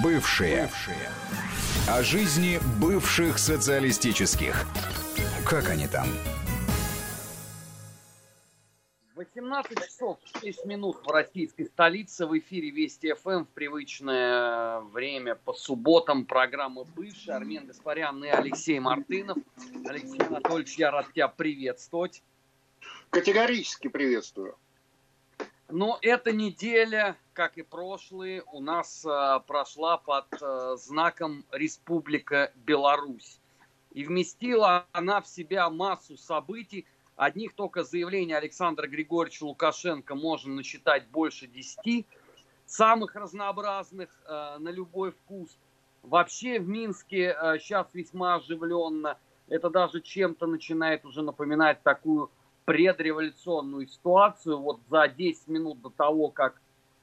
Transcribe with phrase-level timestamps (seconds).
[0.00, 0.62] Бывшие.
[0.62, 1.10] Бывшие.
[1.88, 4.64] О жизни бывших социалистических.
[5.44, 6.06] Как они там?
[9.16, 12.26] 18 часов 6 минут в российской столице.
[12.26, 16.26] В эфире Вести ФМ в привычное время по субботам.
[16.26, 17.32] Программа «Бывшая».
[17.34, 19.38] Армен Гаспарян и Алексей Мартынов.
[19.84, 22.22] Алексей Анатольевич, я рад тебя приветствовать.
[23.10, 24.56] Категорически приветствую.
[25.72, 33.40] Но эта неделя, как и прошлые, у нас э, прошла под э, знаком Республика Беларусь.
[33.92, 36.84] И вместила она в себя массу событий.
[37.16, 42.04] Одних только заявлений Александра Григорьевича Лукашенко можно насчитать больше десяти.
[42.66, 45.56] Самых разнообразных э, на любой вкус.
[46.02, 49.16] Вообще в Минске э, сейчас весьма оживленно.
[49.48, 52.30] Это даже чем-то начинает уже напоминать такую
[52.64, 54.58] предреволюционную ситуацию.
[54.58, 56.60] Вот за 10 минут до того, как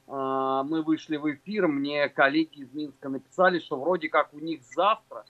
[0.08, 4.62] э, мы вышли в эфир, мне коллеги из Минска написали, что вроде как у них
[4.64, 5.26] завтра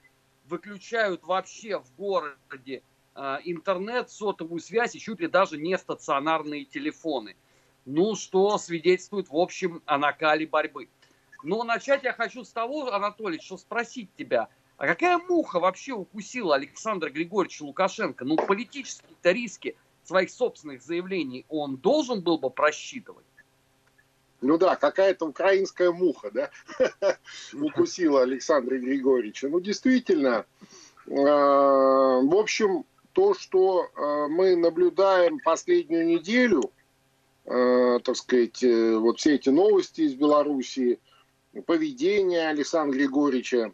[0.45, 2.83] выключают вообще в городе
[3.15, 7.35] э, интернет, сотовую связь и чуть ли даже не стационарные телефоны.
[7.85, 10.89] Ну, что свидетельствует, в общем, о накале борьбы.
[11.43, 16.55] Но начать я хочу с того, Анатолий, что спросить тебя, а какая муха вообще укусила
[16.55, 18.25] Александра Григорьевича Лукашенко?
[18.25, 19.75] Ну, политические-то риски–
[20.09, 23.25] своих собственных заявлений он должен был бы просчитывать?
[24.41, 26.49] Ну да, какая-то украинская муха, да,
[27.53, 29.49] укусила Александра Григорьевича.
[29.49, 30.45] Ну, действительно,
[31.05, 36.71] э, в общем, то, что э, мы наблюдаем последнюю неделю,
[37.45, 40.99] э, так сказать, вот все эти новости из Белоруссии,
[41.65, 43.73] поведение Александра Григорьевича,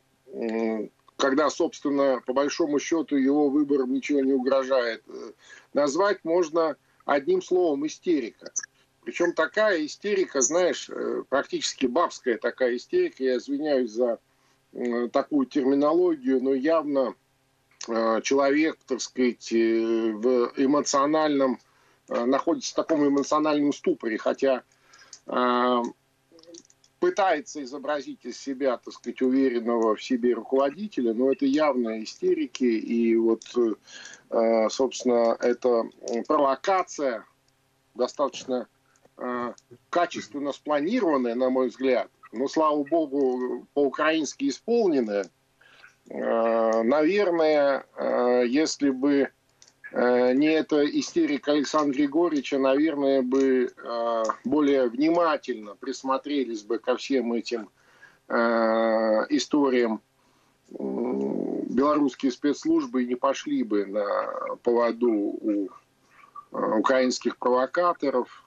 [1.17, 5.31] когда, собственно, по большому счету его выборам ничего не угрожает, э,
[5.73, 8.51] назвать можно одним словом истерика.
[9.03, 14.19] Причем такая истерика, знаешь, э, практически бабская такая истерика, я извиняюсь за
[15.13, 17.15] такую терминологию, но явно
[17.87, 21.59] э, человек, так сказать, в эмоциональном,
[22.09, 24.63] находится в таком эмоциональном ступоре, хотя
[27.05, 33.15] пытается изобразить из себя, так сказать, уверенного в себе руководителя, но это явно истерики, и
[33.15, 33.43] вот,
[34.31, 35.83] э, собственно, это
[36.27, 37.23] провокация
[37.93, 38.67] достаточно
[39.17, 39.53] э,
[39.91, 45.29] качественно спланированная, на мой взгляд, но, слава богу, по-украински исполненная.
[46.09, 47.85] Э, наверное,
[48.47, 49.29] если бы
[49.95, 57.69] не эта истерика Александра Григорьевича, наверное, бы э, более внимательно присмотрелись бы ко всем этим
[58.27, 58.35] э,
[59.29, 60.01] историям
[60.69, 65.69] белорусские спецслужбы и не пошли бы на поводу у
[66.51, 68.43] украинских провокаторов.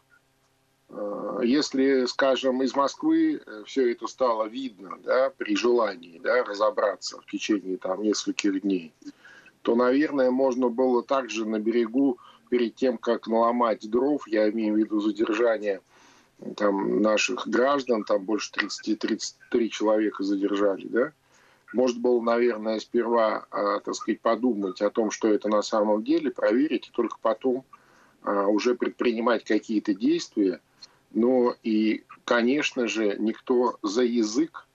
[1.42, 7.76] Если, скажем, из Москвы все это стало видно, да, при желании да, разобраться в течение
[7.76, 8.92] там, нескольких дней,
[9.62, 14.78] то, наверное, можно было также на берегу, перед тем, как наломать дров, я имею в
[14.78, 15.80] виду задержание
[16.56, 21.12] там, наших граждан, там больше 30-33 человека задержали, да,
[21.74, 26.30] может было, наверное, сперва, а, так сказать, подумать о том, что это на самом деле,
[26.30, 27.64] проверить, и только потом
[28.22, 30.60] а, уже предпринимать какие-то действия.
[31.10, 34.66] Но и, конечно же, никто за язык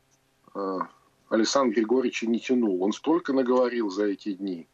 [0.54, 0.88] а,
[1.30, 2.84] Александра Григорьевича не тянул.
[2.84, 4.68] Он столько наговорил за эти дни–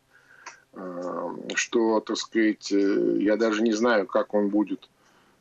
[1.56, 4.90] что, так сказать, э, я даже не знаю, как он будет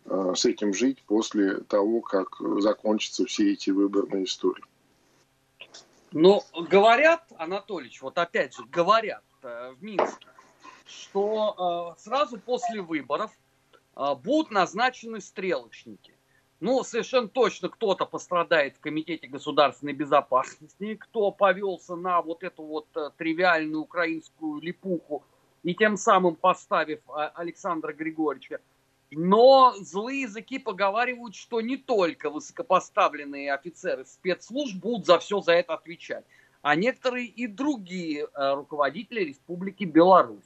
[0.06, 4.64] э, с этим жить после того, как закончатся все эти выборные истории.
[6.12, 10.28] Ну, говорят, Анатольевич, вот опять же, говорят э, в Минске,
[10.86, 13.30] что сразу после выборов
[13.94, 16.14] будут назначены стрелочники.
[16.60, 22.88] Ну, совершенно точно кто-то пострадает в Комитете государственной безопасности, кто повелся на вот эту вот
[22.96, 25.22] э, тривиальную украинскую липуху
[25.62, 28.60] и тем самым поставив а, Александра Григорьевича.
[29.12, 35.74] Но злые языки поговаривают, что не только высокопоставленные офицеры спецслужб будут за все за это
[35.74, 36.24] отвечать,
[36.60, 40.42] а некоторые и другие э, руководители Республики Беларусь.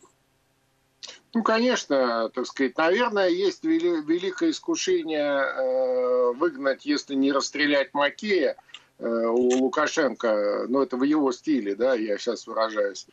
[1.35, 8.57] Ну, конечно, так сказать, наверное, есть вели, великое искушение э, выгнать, если не расстрелять Макея
[8.99, 13.07] э, у Лукашенко, ну, это в его стиле, да, я сейчас выражаюсь.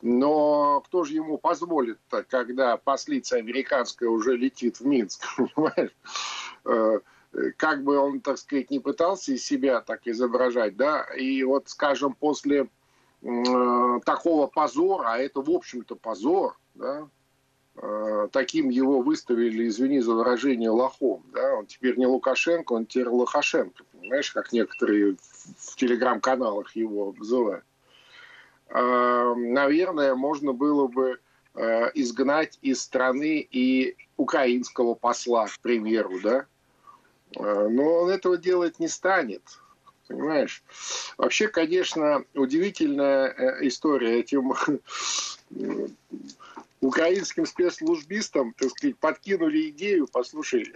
[0.00, 5.94] Но кто же ему позволит, когда послица американская уже летит в Минск, понимаешь?
[6.64, 7.00] Э,
[7.58, 12.14] как бы он, так сказать, не пытался из себя так изображать, да, и вот, скажем,
[12.14, 12.68] после
[13.20, 17.08] такого позора, а это, в общем-то, позор, да,
[18.32, 21.22] таким его выставили, извини за выражение, лохом.
[21.32, 21.54] Да?
[21.56, 25.16] Он теперь не Лукашенко, он теперь Лохашенко, понимаешь, как некоторые
[25.58, 27.64] в телеграм-каналах его называют.
[28.68, 31.18] Э, наверное, можно было бы
[31.54, 36.46] э, изгнать из страны и украинского посла, к примеру, да,
[37.36, 39.42] э, но он этого делать не станет.
[40.08, 40.62] Понимаешь?
[41.18, 44.52] Вообще, конечно, удивительная э, история этим
[46.80, 50.72] украинским спецслужбистам, так сказать, подкинули идею, послушай,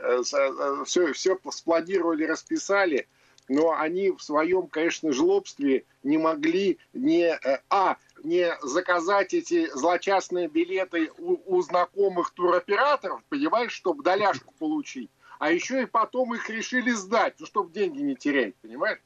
[0.85, 3.06] все, э, все спланировали, расписали,
[3.49, 7.38] но они в своем, конечно, жлобстве не могли не,
[7.69, 15.50] а, не заказать эти злочастные билеты у, у знакомых туроператоров, понимаешь, чтобы доляшку получить, а
[15.50, 19.00] еще и потом их решили сдать, ну, чтобы деньги не терять, понимаешь?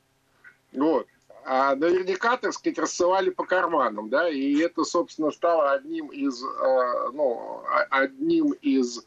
[0.72, 1.06] Вот.
[1.46, 7.10] А наверняка, так сказать, рассылали по карманам, да, и это, собственно, стало одним из, э,
[7.12, 9.04] ну, одним из,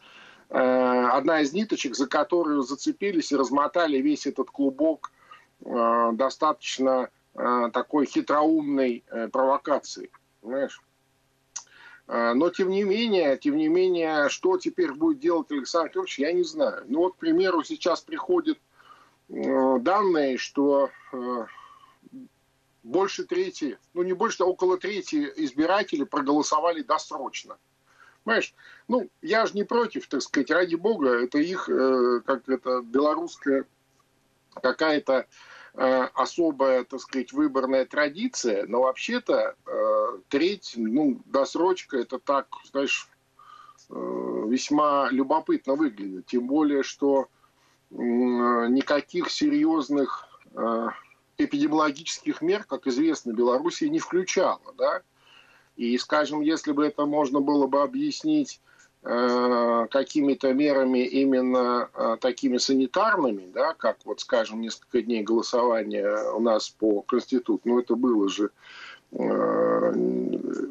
[0.49, 5.11] э, одна из ниточек, за которую зацепились и размотали весь этот клубок
[5.65, 7.09] э, достаточно
[7.71, 10.09] такой хитроумной провокации,
[10.41, 10.81] понимаешь?
[12.07, 16.41] Но тем не менее, тем не менее, что теперь будет делать Александр Федорович, я не
[16.41, 16.83] знаю.
[16.87, 18.57] Ну вот, к примеру, сейчас приходят
[19.29, 20.89] данные, что
[22.87, 27.57] больше трети, ну не больше, а около трети избирателей проголосовали досрочно.
[28.23, 28.53] Понимаешь?
[28.87, 33.65] Ну, я же не против, так сказать, ради бога, это их, э, как это, белорусская
[34.61, 35.27] какая-то
[35.75, 43.09] э, особая, так сказать, выборная традиция, но вообще-то э, треть, ну, досрочка, это так, знаешь,
[43.89, 43.93] э,
[44.47, 46.25] весьма любопытно выглядит.
[46.25, 47.27] Тем более, что
[47.91, 50.87] э, никаких серьезных э,
[51.37, 54.73] эпидемиологических мер, как известно, Белоруссия не включала.
[54.77, 55.01] Да?
[55.75, 58.59] И, скажем, если бы это можно было бы объяснить
[59.03, 66.39] э, какими-то мерами именно э, такими санитарными, да, как вот, скажем, несколько дней голосования у
[66.39, 68.49] нас по Конституции, ну это было же
[69.11, 69.91] э,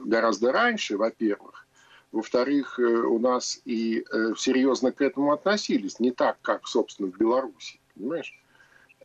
[0.05, 1.67] гораздо раньше, во-первых.
[2.11, 7.17] Во-вторых, э, у нас и э, серьезно к этому относились, не так, как, собственно, в
[7.17, 8.35] Беларуси, понимаешь?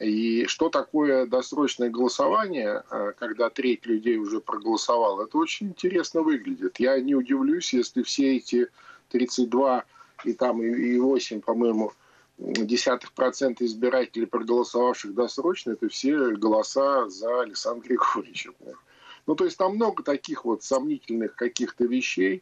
[0.01, 6.79] И что такое досрочное голосование, а, когда треть людей уже проголосовала, это очень интересно выглядит.
[6.79, 8.67] Я не удивлюсь, если все эти
[9.09, 9.85] 32
[10.25, 11.93] и там и 8, по-моему,
[12.39, 18.51] десятых процента избирателей, проголосовавших досрочно, это все голоса за Александра Григорьевича.
[19.27, 22.41] Ну, то есть там много таких вот сомнительных каких-то вещей,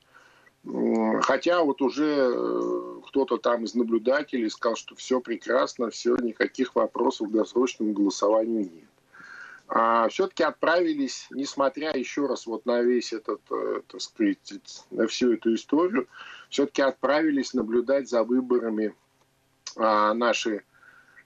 [0.65, 7.29] Хотя вот уже э, кто-то там из наблюдателей сказал, что все прекрасно, все, никаких вопросов
[7.29, 8.89] к досрочному голосованию нет.
[9.69, 15.33] А все-таки отправились, несмотря еще раз вот на весь этот, э, так сказать, на всю
[15.33, 16.07] эту историю,
[16.49, 18.93] все-таки отправились наблюдать за выборами
[19.77, 20.63] а, наши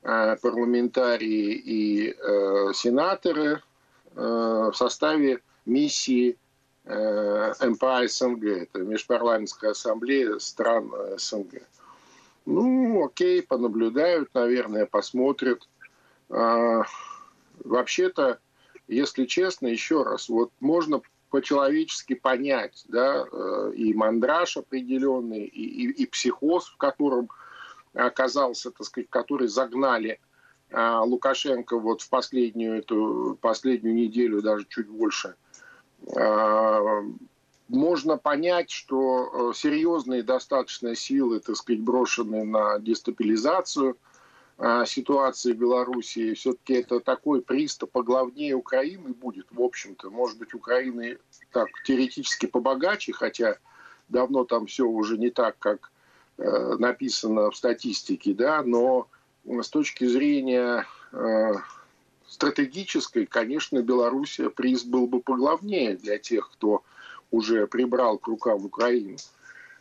[0.03, 3.63] а, парламентарии и а, сенаторы
[4.15, 6.42] в составе миссии Э,
[6.85, 11.61] МПА СНГ, это Межпарламентская ассамблея стран СНГ.
[12.45, 15.67] Ну, окей, понаблюдают, наверное, посмотрят.
[16.29, 16.83] А,
[17.63, 18.39] вообще-то,
[18.87, 26.03] если честно, еще раз, вот можно по-человечески понять, да, э, и мандраж определенный, и, и,
[26.03, 27.29] и психоз, в котором
[27.93, 30.19] оказался, так сказать, который загнали
[30.71, 35.35] а, Лукашенко вот в последнюю эту последнюю неделю, даже чуть больше,
[37.69, 43.97] можно понять, что э, серьезные достаточно силы, так сказать, брошены на дестабилизацию
[44.57, 46.33] а, ситуации в Белоруссии.
[46.35, 50.11] Все-таки это такой приступ поглавнее Украины будет, в общем-то.
[50.11, 51.17] Может быть, Украины
[51.51, 53.57] так теоретически побогаче, хотя
[54.09, 55.91] давно там все уже не так, как
[56.37, 59.07] э, написано в статистике, да, но
[59.45, 61.53] с точки зрения э,
[62.33, 66.83] стратегической, конечно, Белоруссия приз был бы поглавнее для тех, кто
[67.29, 69.17] уже прибрал к рукам Украину.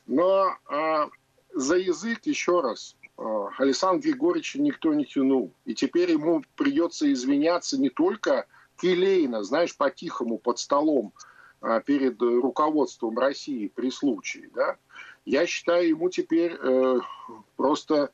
[0.06, 1.09] Но а,
[1.54, 5.50] за язык, еще раз, а, Александр Григорьевича никто не тянул.
[5.64, 11.14] И теперь ему придется извиняться не только келейно, знаешь, по-тихому, под столом,
[11.62, 14.50] а, перед руководством России при случае.
[14.54, 14.76] Да?
[15.25, 16.99] Я считаю, ему теперь э,
[17.56, 18.11] просто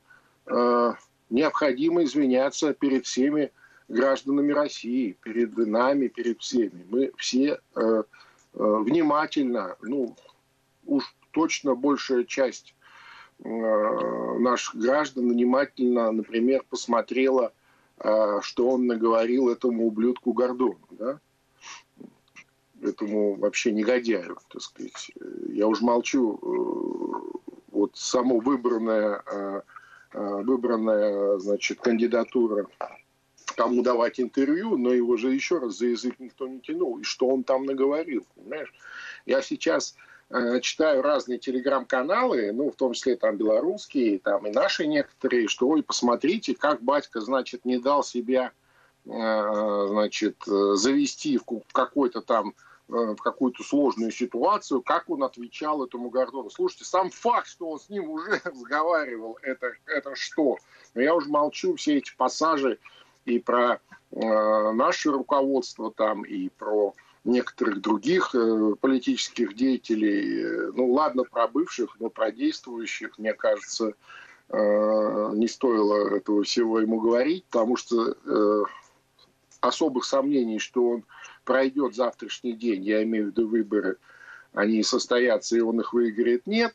[0.47, 0.92] э,
[1.30, 3.50] необходимо извиняться перед всеми
[3.88, 6.87] гражданами России, перед нами, перед всеми.
[6.90, 8.02] Мы все э, э,
[8.54, 10.14] внимательно, ну,
[10.85, 12.75] уж точно большая часть
[13.42, 17.52] э, наших граждан внимательно, например, посмотрела,
[17.99, 20.80] э, что он наговорил этому ублюдку Гордону.
[20.90, 21.21] Да?
[22.83, 25.11] этому вообще негодяю, так сказать.
[25.49, 29.62] Я уже молчу, э, вот само выбранное, э,
[30.12, 32.66] э, выбранная, значит, кандидатура
[33.59, 37.00] кому давать интервью, но его же еще раз за язык никто не тянул.
[37.00, 38.73] И что он там наговорил, понимаешь?
[39.27, 39.97] Я сейчас
[40.31, 45.71] э, читаю разные телеграм-каналы, ну, в том числе там белорусские, там и наши некоторые, что,
[45.71, 48.53] ой, посмотрите, как батька, значит, не дал себя,
[49.07, 52.55] э, значит, завести в какой-то там
[52.91, 56.49] Э, в какую-то сложную ситуацию, как он отвечал этому Гордону.
[56.49, 60.57] Слушайте, сам факт, что он с ним уже разговаривал, это, это что?
[60.95, 62.79] Но я уже молчу все эти пассажи
[63.29, 63.81] и про
[64.11, 66.95] э, наше руководство там, и про
[67.25, 70.73] некоторых других э, политических деятелей.
[70.73, 73.93] Ну, ладно, про бывших, но про действующих, мне кажется,
[74.49, 78.63] э, не стоило этого всего ему говорить, потому что э,
[79.61, 81.05] особых сомнений, что он
[81.45, 83.99] пройдет завтрашний день, я имею в виду выборы,
[84.53, 86.75] они состоятся, и он их выиграет, нет.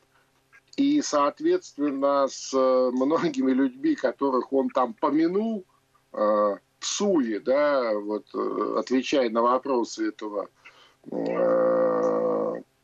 [0.76, 5.64] И, соответственно, с э, многими людьми, которых он там помянул,
[6.14, 10.48] э, в суе, да, вот, э, отвечая на вопросы этого,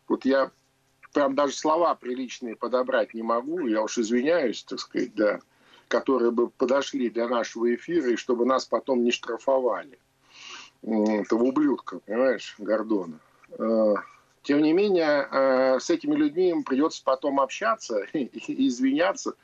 [0.09, 0.51] вот я
[1.15, 5.41] прям даже слова приличные подобрать не могу, я уж извиняюсь, так сказать, да,
[5.89, 9.99] которые бы подошли для нашего эфира, и чтобы нас потом не штрафовали
[10.83, 13.19] этого ублюдка, понимаешь, Гордона.
[13.59, 13.95] Э,
[14.43, 19.35] тем не менее, э, с этими людьми им придется потом общаться и извиняться,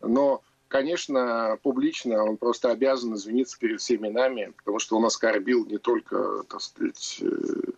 [0.00, 5.78] но, конечно, публично он просто обязан извиниться перед всеми нами, потому что он оскорбил не
[5.78, 7.72] только, так сказать, э,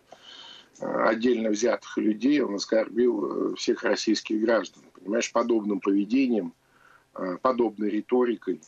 [0.79, 6.53] отдельно взятых людей, он оскорбил всех российских граждан, понимаешь, подобным поведением,
[7.41, 8.59] подобной риторикой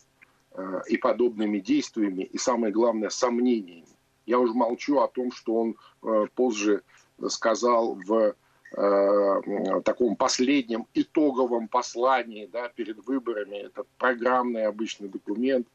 [0.88, 3.96] и подобными действиями, и самое главное, сомнениями.
[4.26, 6.82] Я уже молчу о том, что он э, позже
[7.28, 8.34] сказал в э,
[8.76, 13.58] таком последнем итоговом послании да, перед выборами.
[13.58, 15.68] Это программный обычный документ,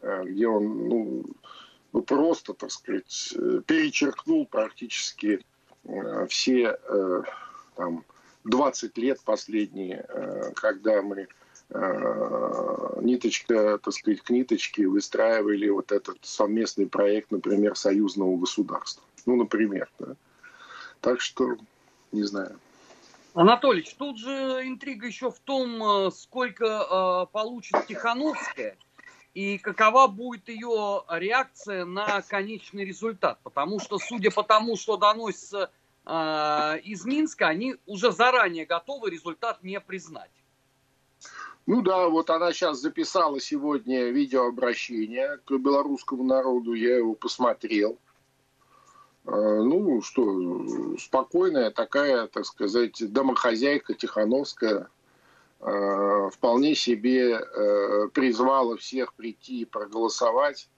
[0.00, 1.24] э, где он ну,
[1.92, 3.34] ну, просто, так сказать,
[3.66, 5.44] перечеркнул практически
[6.28, 6.78] все
[7.76, 8.04] там,
[8.44, 10.06] 20 лет последние,
[10.54, 11.28] когда мы
[11.70, 19.04] Э, ниточка, так сказать, к ниточке выстраивали вот этот совместный проект, например, союзного государства.
[19.26, 20.14] Ну, например, да.
[21.02, 21.56] Так что,
[22.12, 22.58] не знаю.
[23.34, 24.30] Анатольевич, тут же
[24.66, 28.76] интрига еще в том, э, сколько э, получит Тихановская
[29.34, 33.38] и какова будет ее реакция на конечный результат.
[33.44, 35.70] Потому что, судя по тому, что доносится
[36.04, 40.32] э, из Минска, они уже заранее готовы результат не признать.
[41.66, 47.98] Ну да, вот она сейчас записала сегодня видеообращение к белорусскому народу, я его посмотрел.
[49.28, 54.88] А, ну что, спокойная такая, так сказать, домохозяйка Тихановская
[55.60, 60.68] а, вполне себе э, призвала всех прийти и проголосовать,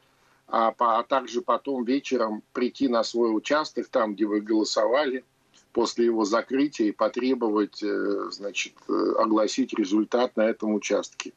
[0.49, 5.25] а, а также потом вечером прийти на свой участок, там, где вы голосовали,
[5.73, 11.33] после его закрытия и потребовать, э, значит, э, огласить результат на этом участке.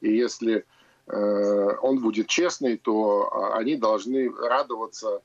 [0.00, 0.64] И если
[1.08, 5.22] он будет честный, то а, они должны радоваться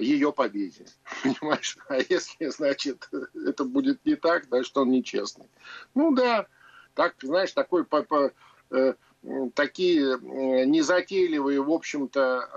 [0.00, 0.86] ее победе.
[1.22, 1.78] Понимаешь?
[1.88, 3.08] А если, значит,
[3.46, 5.48] это будет не так, значит, он нечестный.
[5.94, 6.46] Ну да,
[6.94, 8.32] так, знаешь, такой по, по,
[9.54, 10.18] такие
[10.66, 12.48] незатейливые, в общем-то,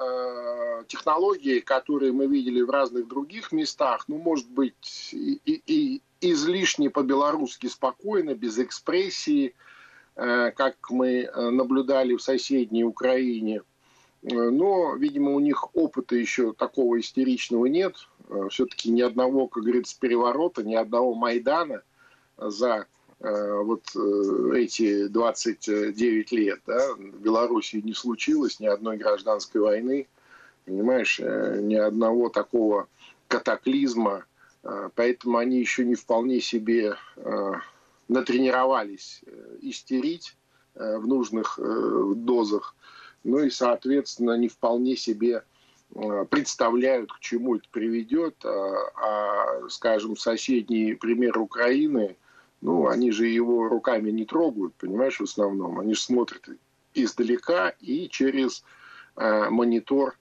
[0.82, 6.90] э, технологии, которые мы видели в разных других местах, ну, может быть, и, и излишне
[6.90, 9.56] по-белорусски спокойно, без экспрессии,
[10.16, 13.62] э, как мы э, наблюдали в соседней Украине.
[14.30, 17.96] Но, видимо, у них опыта еще такого истеричного нет.
[18.50, 21.82] Все-таки ни одного, как говорится, переворота, ни одного Майдана
[22.38, 22.88] за
[23.20, 30.08] Э, вот э, эти 29 лет, да, в Белоруссии не случилось ни одной гражданской войны,
[30.66, 32.88] понимаешь, э, ни одного такого
[33.28, 34.26] катаклизма,
[34.96, 36.96] поэтому они еще не вполне себе
[38.08, 39.22] натренировались
[39.62, 40.38] истерить
[40.76, 42.74] в нужных дозах,
[43.28, 45.44] ну и, соответственно, не вполне себе
[46.30, 52.18] представляют, к чему это приведет, а, а скажем, соседний пример Украины–
[52.62, 55.80] ну, они же его руками не трогают, понимаешь, в основном.
[55.80, 56.50] Они же смотрят
[56.94, 58.64] издалека и через
[59.16, 60.18] э, монитор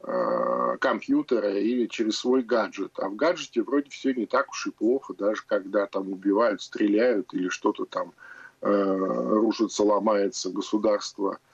[0.00, 2.92] э, компьютера или через свой гаджет.
[2.98, 7.34] А в гаджете вроде все не так уж и плохо, даже когда там убивают, стреляют
[7.34, 8.12] или что-то там
[8.60, 11.49] э, рушится, ломается государство, э,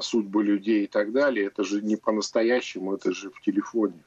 [0.00, 1.46] судьбы людей и так далее.
[1.46, 4.02] Это же не по-настоящему, это же в телефоне.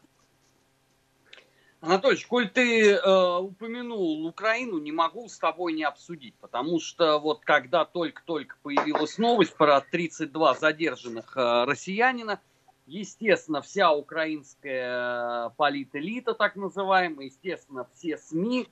[1.82, 7.46] Анатольевич, коль ты э, упомянул Украину, не могу с тобой не обсудить, потому что вот
[7.46, 12.42] когда только-только появилась новость про 32 задержанных э, россиянина,
[12.86, 18.68] естественно, вся украинская э, политэлита, так называемая, естественно, все СМИ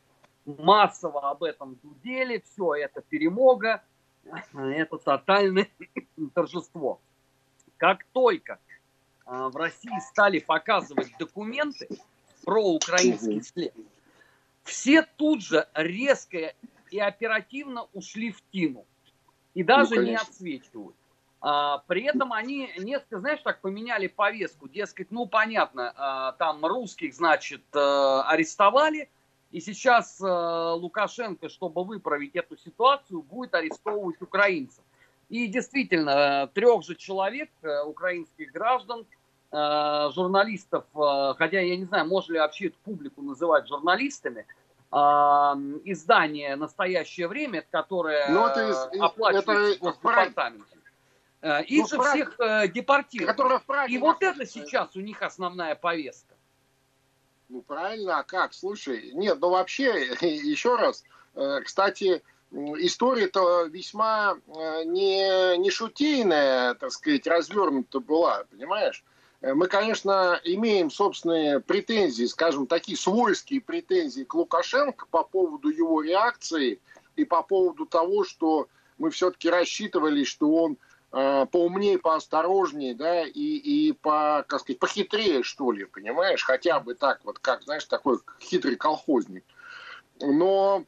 [0.45, 3.83] массово об этом дудели, все это перемога,
[4.53, 5.67] это тотальное
[6.33, 6.99] торжество.
[7.77, 8.59] Как только
[9.25, 11.87] э, в России стали показывать документы,
[12.47, 13.73] про украинский след.
[14.63, 16.53] Все тут же резко
[16.89, 18.85] и оперативно ушли в тину.
[19.53, 20.95] И даже ну, не отсвечивают.
[21.41, 24.69] А, при этом они несколько, знаешь, так поменяли повестку.
[24.69, 29.09] Дескать, ну понятно, а, там русских, значит, а, арестовали.
[29.51, 34.83] И сейчас а, Лукашенко, чтобы выправить эту ситуацию, будет арестовывать украинцев.
[35.29, 39.05] И действительно, трех же человек, э, украинских граждан,
[39.49, 44.45] Э, журналистов, э, хотя я не знаю, можно ли вообще эту публику называть журналистами,
[44.91, 44.95] э,
[45.85, 50.79] издание «Настоящее время», которое ну, это, оплачивается Госдепартаментом.
[51.41, 53.39] Их ну, же всех э, депортируют.
[53.87, 56.35] И вот это сейчас у них основная повестка.
[57.49, 58.53] Ну правильно, а как?
[58.53, 61.03] Слушай, нет, ну вообще, еще раз,
[61.63, 64.37] кстати, история-то весьма
[64.85, 69.03] не, не шутейная, так сказать, развернута была, понимаешь?
[69.41, 76.01] Э, мы, конечно, имеем собственные претензии, скажем, такие свойские претензии к Лукашенко по поводу его
[76.01, 76.79] реакции
[77.15, 80.75] и по поводу того, что мы все-таки рассчитывали, что он э,
[81.51, 87.21] поумнее, поосторожнее, да, и, и по, как сказать, похитрее, что ли, понимаешь, хотя бы так
[87.23, 89.43] вот, как, знаешь, такой хитрый колхозник.
[90.19, 90.83] Но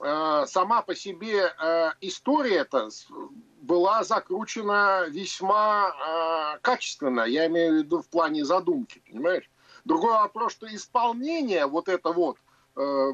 [0.00, 2.90] э, сама по себе э, история эта
[3.62, 9.50] была закручена весьма э, качественно, я имею в виду в плане задумки, понимаешь?
[9.84, 12.38] Другой вопрос, что исполнение вот это вот
[12.76, 13.12] э,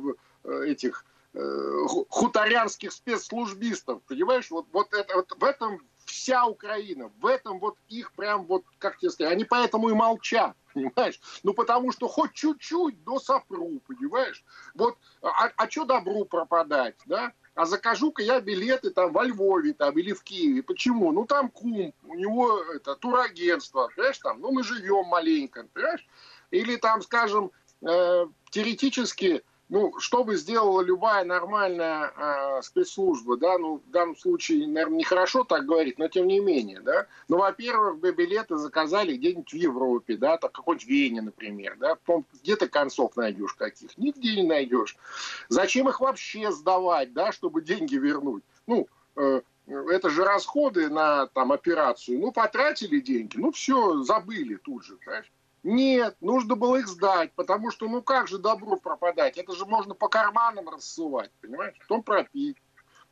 [0.64, 7.58] этих э, хуторянских спецслужбистов, понимаешь, вот, вот, это, вот в этом вся Украина, в этом
[7.58, 11.20] вот их прям вот, как тебе сказать, они поэтому и молчат, понимаешь?
[11.42, 14.44] Ну, потому что хоть чуть-чуть до сопру, понимаешь?
[14.74, 17.32] Вот, а, а что добру пропадать, да?
[17.54, 20.62] а закажу-ка я билеты там во Львове там, или в Киеве.
[20.62, 21.12] Почему?
[21.12, 26.06] Ну там кум, у него это турагентство, понимаешь, там, ну мы живем маленько, понимаешь?
[26.50, 27.50] Или там, скажем,
[27.82, 34.68] э, теоретически ну, что бы сделала любая нормальная э, спецслужба, да, ну, в данном случае,
[34.68, 39.50] наверное, нехорошо так говорить, но тем не менее, да, ну, во-первых, бы билеты заказали где-нибудь
[39.50, 41.96] в Европе, да, так какой-нибудь Вене, например, да,
[42.42, 43.96] где ты концов найдешь каких?
[43.96, 44.94] Нигде не найдешь.
[45.48, 48.44] Зачем их вообще сдавать, да, чтобы деньги вернуть?
[48.66, 54.84] Ну, э, это же расходы на там операцию, ну, потратили деньги, ну, все, забыли тут
[54.84, 55.32] же, понимаешь?
[55.62, 59.38] Нет, нужно было их сдать, потому что ну как же добро пропадать?
[59.38, 61.76] Это же можно по карманам рассувать, понимаешь?
[61.80, 62.56] Потом пропить.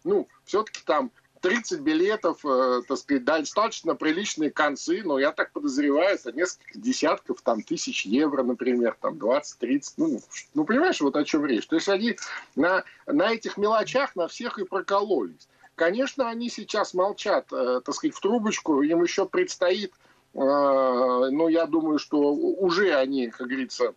[0.02, 6.14] Ну, все-таки там 30 билетов, э, так сказать, достаточно приличные концы, но я так подозреваю,
[6.14, 10.20] это несколько десятков там тысяч евро, например, там 20-30, ну,
[10.54, 11.66] ну, понимаешь, вот о чем речь.
[11.66, 12.16] То есть они
[12.56, 15.48] на, на этих мелочах на всех и прокололись.
[15.76, 21.66] Конечно, они сейчас молчат, э, так сказать, в трубочку, им еще предстоит а, но я
[21.66, 23.94] думаю, что уже они, как говорится,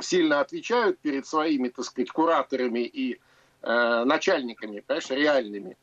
[0.00, 3.20] сильно отвечают перед своими, так сказать, кураторами и
[3.62, 5.76] э, начальниками, понимаешь, реальными.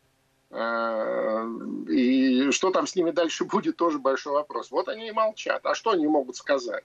[0.51, 1.47] Э,
[1.89, 4.71] и что там с ними дальше будет, тоже большой вопрос.
[4.71, 5.65] Вот они и молчат.
[5.65, 6.83] А что они могут сказать?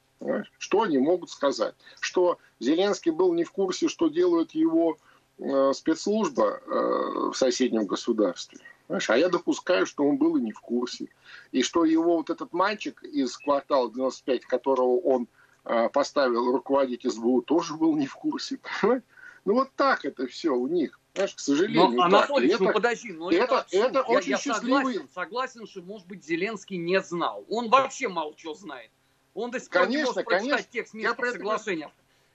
[0.58, 1.74] Что они могут сказать?
[2.00, 4.98] Что Зеленский был не в курсе, что делают его
[5.38, 8.60] э, спецслужба э, в соседнем государстве.
[8.88, 9.10] Понимаешь?
[9.10, 11.08] А я допускаю, что он был и не в курсе.
[11.52, 15.28] И что его вот этот мальчик из квартала 95, которого он
[15.64, 18.58] э, поставил руководить СБУ, тоже был не в курсе.
[18.80, 19.02] Понимаешь?
[19.44, 20.98] Ну вот так это все у них.
[21.14, 21.90] Знаешь, к сожалению.
[21.90, 24.94] Но, Анатолий, ну подожди, но это, это, это очень я, счастливый...
[24.94, 27.44] согласен, согласен, что, может быть, Зеленский не знал.
[27.50, 28.90] Он вообще мало что знает.
[29.34, 31.90] Он до сих пор конечно, не может прочитать текст Минского соглашения.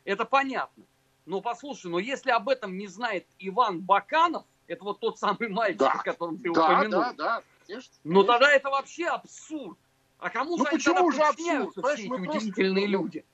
[0.06, 0.14] Это...
[0.14, 0.84] это понятно.
[1.26, 5.80] Но послушай, но если об этом не знает Иван Баканов, это вот тот самый мальчик,
[5.80, 5.92] да.
[5.92, 7.02] о котором ты да, упомянул.
[7.02, 7.94] Да, да, конечно.
[8.04, 9.78] Но тогда это вообще абсурд.
[10.20, 11.72] А кому ну, же почему же абсурд?
[11.72, 13.04] все эти удивительные просто...
[13.04, 13.26] люди?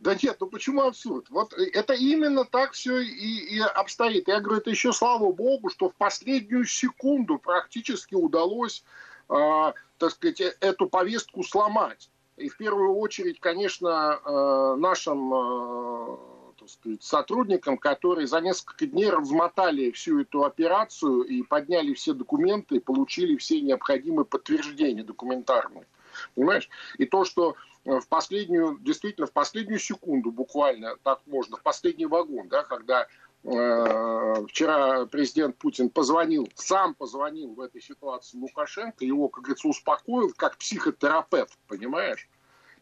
[0.00, 1.28] Да нет, ну почему абсурд?
[1.28, 4.28] Вот это именно так все и, и обстоит.
[4.28, 8.82] Я говорю, это еще слава богу, что в последнюю секунду практически удалось,
[9.28, 12.10] э, так сказать, э, эту повестку сломать.
[12.38, 15.89] И в первую очередь, конечно, э, нашим э,
[17.00, 23.36] сотрудникам, которые за несколько дней размотали всю эту операцию и подняли все документы, и получили
[23.36, 25.86] все необходимые подтверждения документарные.
[26.34, 26.68] Понимаешь?
[26.98, 32.48] И то, что в последнюю, действительно, в последнюю секунду буквально, так можно, в последний вагон,
[32.48, 33.06] да, когда
[33.44, 40.32] э, вчера президент Путин позвонил, сам позвонил в этой ситуации Лукашенко, его, как говорится, успокоил,
[40.36, 42.28] как психотерапевт, понимаешь?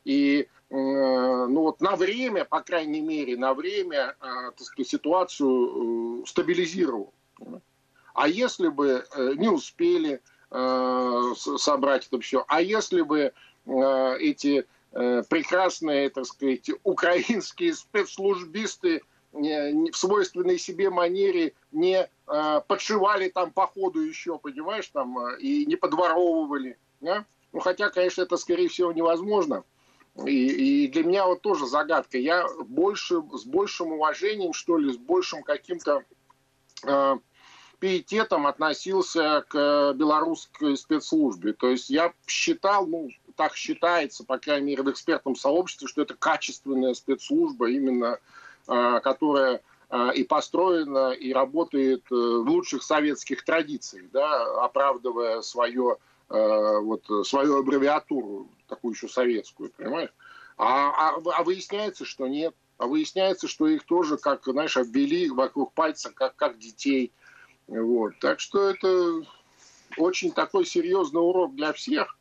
[0.08, 6.22] И э, ну вот на время, по крайней мере, на время э, так сказать, ситуацию
[6.22, 7.12] э, стабилизировал.
[8.14, 9.04] А если бы
[9.36, 13.32] не успели собрать это все, а если бы
[13.64, 22.10] эти прекрасные, так сказать, украинские спецслужбисты в свойственной себе манере не
[22.66, 26.76] подшивали там по ходу еще, понимаешь, там, и не подворовывали.
[27.00, 27.24] Да?
[27.52, 29.62] Ну, хотя, конечно, это, скорее всего, невозможно.
[30.26, 32.18] И, и для меня вот тоже загадка.
[32.18, 36.02] Я больше, с большим уважением, что ли, с большим каким-то
[36.84, 37.18] э,
[37.78, 41.52] пиететом относился к белорусской спецслужбе.
[41.52, 46.14] То есть я считал, ну, так считается, по крайней мере, в экспертном сообществе, что это
[46.14, 48.18] качественная спецслужба, именно
[48.66, 55.96] а, которая а, и построена, и работает э, в лучших советских традициях, да, оправдывая свое,
[55.96, 55.96] э,
[56.28, 60.10] вот, свою аббревиатуру, такую еще советскую, понимаешь?
[60.58, 62.54] А, а, а выясняется, что нет.
[62.78, 67.12] А выясняется, что их тоже, как, знаешь, обвели вокруг пальца, как, как детей.
[67.66, 68.18] Вот.
[68.20, 69.22] Так что это
[69.96, 72.16] очень такой серьезный урок для всех.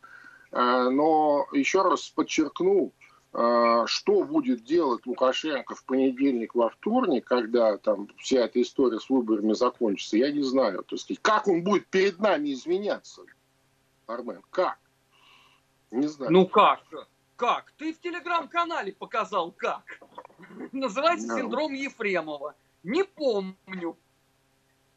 [0.51, 2.91] Э, но еще раз подчеркну,
[3.33, 9.09] э, что будет делать Лукашенко в понедельник, во вторник, когда там вся эта история с
[9.09, 10.83] выборами закончится, я не знаю.
[10.83, 13.21] То есть, как он будет перед нами изменяться,
[14.07, 14.79] Армен, как?
[15.91, 16.31] Не знаю.
[16.31, 16.81] Ну как?
[17.35, 17.71] Как?
[17.77, 19.83] Ты в телеграм-канале показал как.
[20.71, 21.39] Называется no.
[21.39, 22.55] синдром Ефремова.
[22.83, 23.97] Не помню.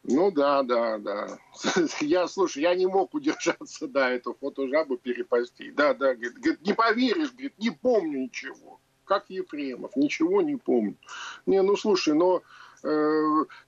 [0.04, 1.38] Ну да, да, да.
[2.00, 5.70] Я, слушай, я не мог удержаться, да, эту фотожабу перепасти.
[5.72, 8.80] Да, да, говорит, говорит, не поверишь, говорит, не помню ничего.
[9.04, 10.96] Как Ефремов, ничего не помню.
[11.44, 12.42] Не, ну слушай, но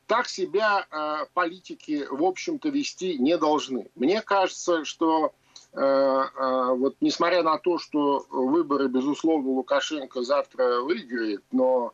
[0.06, 3.88] так себя э, политики, в общем-то, вести не должны.
[3.94, 5.32] Мне кажется, что
[5.72, 11.92] э, э, вот несмотря на то, что выборы, безусловно, Лукашенко завтра выиграет, но,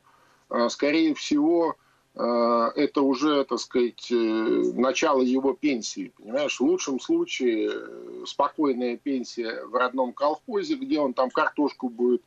[0.51, 1.77] э, скорее всего,
[2.19, 6.13] Э, это уже, так сказать, э, начало его пенсии.
[6.19, 12.23] Понимаешь, в лучшем случае э, спокойная пенсия в родном колхозе, где он там картошку будет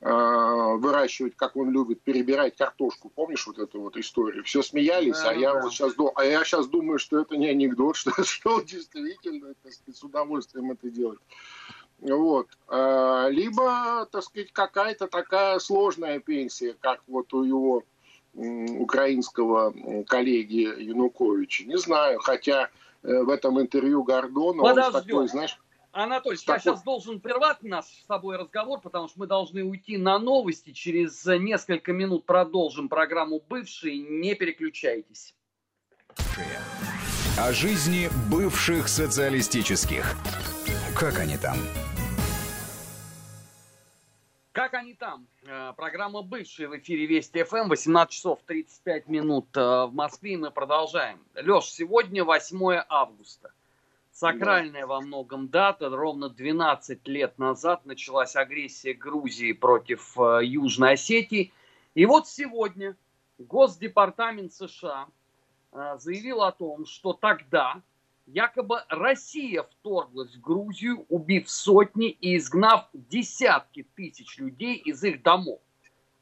[0.00, 3.08] выращивать, как он любит, перебирать картошку.
[3.08, 4.44] Помнишь вот эту вот историю?
[4.44, 7.96] Все смеялись, да, а, я Вот сейчас, а я сейчас думаю, что это не анекдот,
[7.96, 11.20] что, что он действительно так сказать, с удовольствием это делает.
[12.00, 12.46] Вот.
[12.70, 17.82] Либо, так сказать, какая-то такая сложная пенсия, как вот у его
[18.34, 19.74] украинского
[20.06, 21.64] коллеги Януковича.
[21.64, 22.70] Не знаю, хотя
[23.02, 25.58] э, в этом интервью Гордона он такой, знаешь...
[26.02, 30.20] Анатолий, я сейчас должен прервать наш с тобой разговор, потому что мы должны уйти на
[30.20, 30.70] новости.
[30.70, 33.98] Через несколько минут продолжим программу «Бывшие».
[33.98, 35.34] Не переключайтесь.
[37.36, 40.14] О жизни бывших социалистических.
[40.96, 41.56] Как они там?
[44.52, 45.26] Как они там?
[45.46, 47.68] Э, программа «Бывшие» в эфире Вести ФМ.
[47.68, 50.34] 18 часов 35 минут э, в Москве.
[50.34, 51.18] И мы продолжаем.
[51.34, 53.50] Леш, сегодня 8 августа.
[54.18, 55.88] Сакральная во многом дата.
[55.88, 61.52] Ровно 12 лет назад началась агрессия Грузии против э, Южной Осетии.
[61.94, 62.96] И вот сегодня
[63.38, 65.06] Госдепартамент США
[65.98, 67.80] заявил о том, что тогда
[68.26, 75.60] Якобы Россия вторглась в Грузию, убив сотни и изгнав десятки тысяч людей из их домов.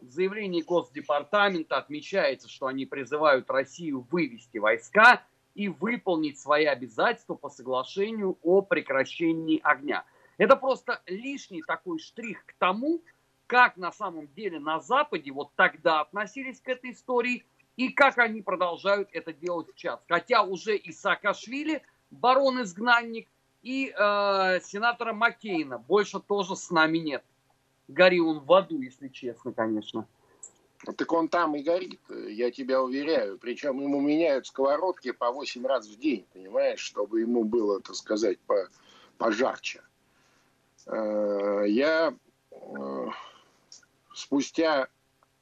[0.01, 5.23] В заявлении Госдепартамента отмечается, что они призывают Россию вывести войска
[5.57, 10.05] и выполнить свои обязательства по соглашению о прекращении огня.
[10.39, 13.03] Это просто лишний такой штрих к тому,
[13.49, 17.45] как на самом деле на Западе вот тогда относились к этой истории
[17.77, 20.01] и как они продолжают это делать сейчас.
[20.09, 23.29] Хотя уже и Саакашвили– барон-изгнанник,
[23.63, 25.79] и э, сенатора Маккейна.
[25.79, 27.25] Больше тоже с нами нет.
[27.89, 30.07] Гори он в аду, если честно, конечно.
[30.85, 33.39] Так он там и горит, я тебя уверяю.
[33.39, 38.39] Причем ему меняют сковородки по 8 раз в день, понимаешь, чтобы ему было, так сказать,
[38.41, 38.69] по,
[39.19, 39.83] пожарче.
[40.87, 42.15] Э, я
[42.51, 43.07] э,
[44.15, 44.89] спустя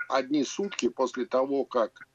[0.09, 2.07] одни сутки после того, как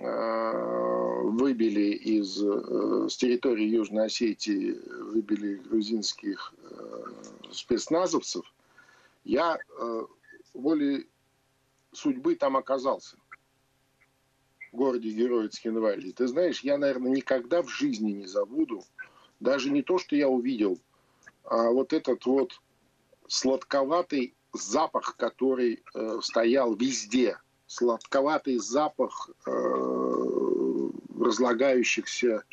[0.00, 4.78] Э, выбили из, с территории Южной Осетии,
[5.12, 6.54] выбили грузинских
[7.50, 8.44] спецназовцев,
[9.24, 9.58] я
[10.54, 11.08] волей
[11.98, 13.16] судьбы там оказался.
[14.72, 16.12] В городе Герои Цхинвали.
[16.12, 18.84] Ты знаешь, я, наверное, никогда в жизни не забуду,
[19.40, 20.78] даже не то, что я увидел,
[21.44, 22.60] а вот этот вот
[23.26, 27.38] сладковатый запах, который э, стоял везде.
[27.66, 29.50] Сладковатый запах э,
[31.18, 32.44] разлагающихся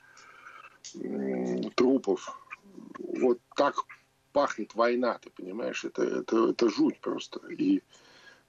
[0.96, 2.38] э, трупов.
[3.00, 3.76] Вот так
[4.34, 5.86] пахнет война, ты понимаешь?
[5.86, 7.40] Это, это, это жуть просто.
[7.48, 7.82] И э,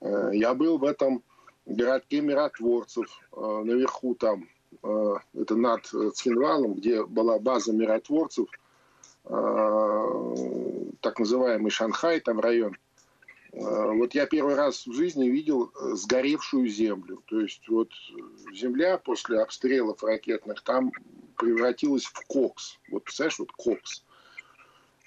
[0.00, 1.22] я был в этом
[1.66, 4.48] городке миротворцев, э, наверху там,
[4.82, 8.48] э, это над Цхинвалом, где была база миротворцев,
[9.24, 12.76] э, так называемый Шанхай, там район.
[13.52, 17.22] Э, вот я первый раз в жизни видел э, сгоревшую землю.
[17.26, 17.90] То есть вот
[18.52, 20.92] земля после обстрелов ракетных там
[21.36, 22.78] превратилась в кокс.
[22.90, 24.04] Вот представляешь, вот кокс.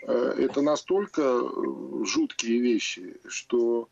[0.01, 3.87] Э, это настолько э, жуткие вещи, что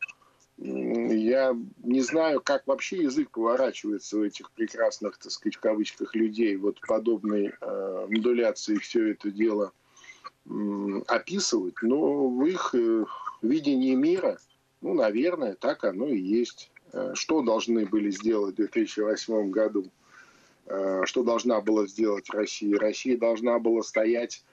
[0.57, 6.55] я не знаю, как вообще язык поворачивается у этих прекрасных, так сказать, в кавычках людей,
[6.55, 9.71] вот подобной э, модуляции все это дело
[10.45, 13.05] э, описывать, но в их э,
[13.43, 14.39] видении мира,
[14.81, 16.71] ну, наверное, так оно и есть.
[16.91, 19.91] Э, что должны были сделать в 2008 году?
[21.05, 22.77] Что должна была сделать Россия?
[22.77, 24.43] Россия должна была стоять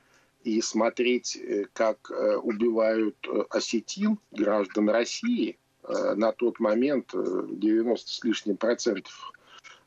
[0.45, 8.25] и смотреть, э, как э, убивают э, осетин, граждан России, на тот момент 90 с
[8.25, 9.33] лишним процентов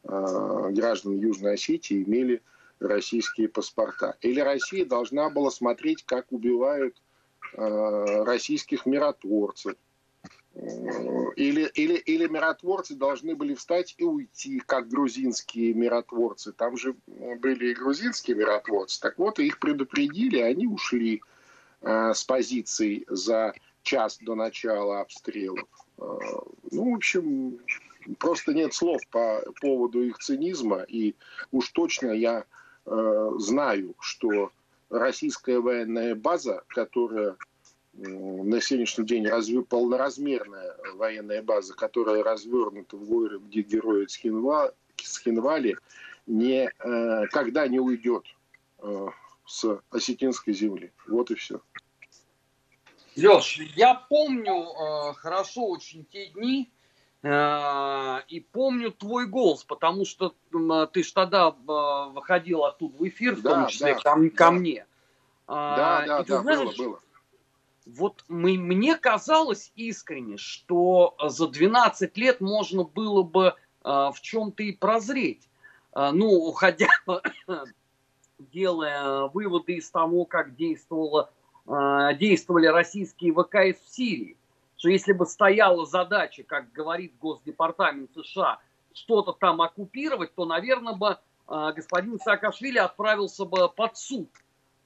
[0.04, 2.42] граждан Южной Осетии имели
[2.80, 4.16] российские паспорта.
[4.22, 7.02] Или Россия должна была смотреть, как убивают
[7.54, 9.76] российских миротворцев,
[11.36, 16.52] или, или, или миротворцы должны были встать и уйти, как грузинские миротворцы.
[16.52, 19.00] Там же были и грузинские миротворцы.
[19.00, 21.22] Так вот, их предупредили, они ушли
[21.82, 25.68] э, с позиций за час до начала обстрелов.
[25.98, 26.04] Э,
[26.72, 27.60] ну, в общем,
[28.20, 30.84] просто нет слов по поводу их цинизма.
[30.88, 31.16] И
[31.52, 32.46] уж точно я
[32.86, 34.52] э, знаю, что
[34.90, 37.36] российская военная база, которая
[37.98, 45.78] на сегодняшний день разве полноразмерная военная база, которая развернута в городе, где герои Схинва, Схинвали,
[46.28, 48.24] не, э, когда не уйдет
[48.80, 49.08] э,
[49.46, 50.92] с осетинской земли.
[51.08, 51.62] Вот и все.
[53.18, 56.72] Леш, я помню э, хорошо очень те дни,
[57.24, 63.08] э, и помню твой голос, потому что э, ты же тогда э, выходил оттуда в
[63.08, 64.30] эфир, в да, том числе да, ко, да.
[64.30, 64.86] ко мне.
[65.48, 67.00] Да, да, да, знаешь, было, было
[67.96, 73.54] вот мы, мне казалось искренне, что за 12 лет можно было бы э,
[73.84, 75.50] в чем-то и прозреть.
[75.96, 76.90] Э, ну, уходя,
[78.40, 81.32] делая выводы из того, как действовало,
[81.68, 84.38] э, действовали российские ВКС в Сирии.
[84.78, 88.60] Что если бы стояла задача, как говорит Госдепартамент США,
[88.94, 94.30] что-то там оккупировать, то, наверное, бы э, господин Саакашвили отправился бы под суд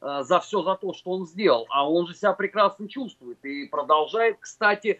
[0.02, 1.68] Э, за все за то, что он сделал.
[1.70, 5.00] А он же себя прекрасно чувствует и продолжает, кстати,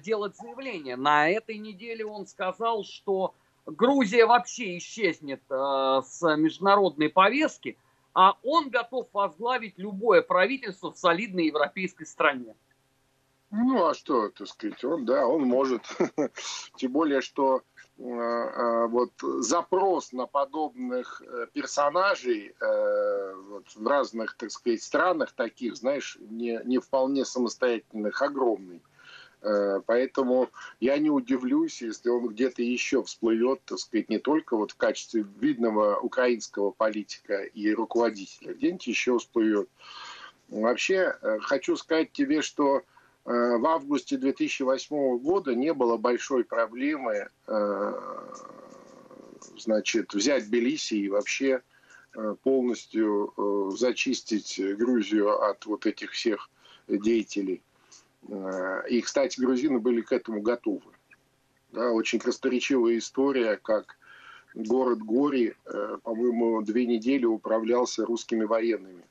[0.00, 0.94] делать заявление.
[0.94, 3.34] На этой неделе он сказал, что
[3.66, 7.76] Грузия вообще исчезнет с международной повестки,
[8.16, 12.56] а он готов возглавить любое правительство в солидной европейской стране.
[13.50, 15.82] Ну, а что, так сказать, он, да, он может.
[16.76, 17.60] Тем более, что
[17.98, 22.56] э, э, вот запрос на подобных э, персонажей
[23.48, 28.82] вот, в разных, так сказать, странах таких, знаешь, не, не вполне самостоятельных, огромный.
[29.46, 34.72] Э, поэтому я не удивлюсь, если он где-то еще всплывет, так сказать, не только вот
[34.72, 39.68] в качестве видного украинского политика и руководителя, где-нибудь еще всплывет.
[40.48, 42.82] Вообще, э, хочу сказать тебе, что
[43.26, 47.28] Э, в августе 2008 года не было большой проблемы
[49.56, 51.62] значит, взять Тбилиси и вообще
[52.42, 53.32] полностью
[53.76, 56.50] зачистить Грузию от вот этих всех
[56.88, 57.62] деятелей.
[58.88, 60.92] И, кстати, грузины были к этому готовы.
[61.72, 63.96] Да, очень красноречивая история, как
[64.54, 65.54] город Гори,
[66.02, 69.04] по-моему, две недели управлялся русскими военными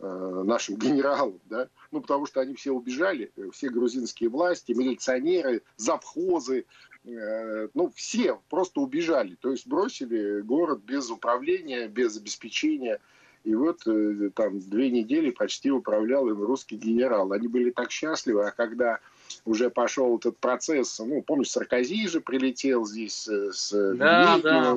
[0.00, 6.66] Э, нашим генералам, да, ну, потому что они все убежали, все грузинские власти, милиционеры, завхозы,
[7.04, 13.00] э, ну, все просто убежали, то есть бросили город без управления, без обеспечения,
[13.48, 17.32] и вот э, там две недели почти управлял им русский генерал.
[17.32, 18.98] Они были так счастливы, а когда
[19.44, 24.76] уже пошел этот процесс, ну, помнишь, Саркози же прилетел здесь с да, да.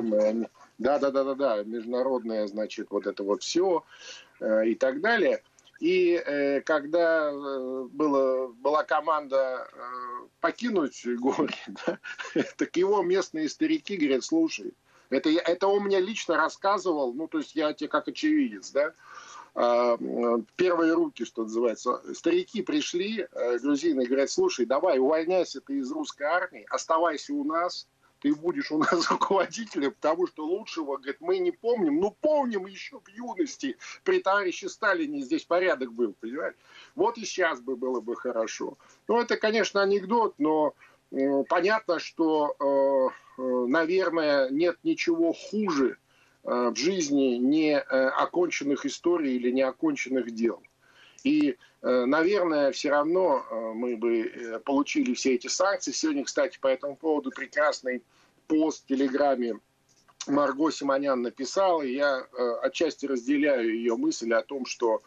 [0.78, 3.84] да, да, да, да, да, международное, значит, вот это вот все,
[4.42, 5.40] Э, и так далее.
[5.78, 9.68] И э, когда э, было, была команда
[10.40, 11.54] покинуть горе,
[11.86, 11.98] да,
[12.56, 14.72] так его местные старики говорят, слушай,
[15.12, 18.94] это, это он мне лично рассказывал, ну, то есть я тебе как очевидец, да,
[19.54, 19.98] а,
[20.56, 22.00] первые руки, что называется.
[22.14, 27.86] Старики пришли, э, грузины, говорят, слушай, давай, увольняйся ты из русской армии, оставайся у нас,
[28.22, 33.00] ты будешь у нас руководителем, потому что лучшего, говорит, мы не помним, ну помним еще
[33.00, 36.54] в юности, при товарище Сталине здесь порядок был, понимаешь?
[36.94, 38.78] Вот и сейчас бы было бы хорошо.
[39.08, 40.74] Ну, это, конечно, анекдот, но
[41.10, 45.98] э, понятно, что, э, наверное, нет ничего хуже,
[46.44, 50.60] Э, в жизни не э, оконченных историй или неоконченных дел.
[51.22, 55.92] И, э, наверное, все равно мы бы получили все эти санкции.
[55.92, 58.02] Сегодня, кстати, по этому поводу прекрасный
[58.48, 59.60] пост в Телеграме
[60.26, 61.82] Марго Симонян написала.
[61.82, 62.26] И я
[62.62, 65.02] отчасти разделяю ее мысль о том, что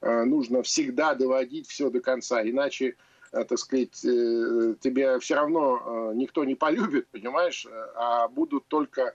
[0.00, 2.42] нужно всегда доводить все до конца.
[2.42, 2.96] Иначе
[3.32, 9.14] так сказать, тебя все равно никто не полюбит, понимаешь, а будут только